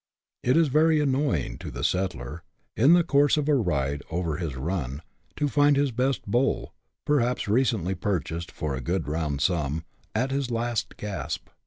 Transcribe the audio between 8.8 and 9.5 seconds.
good round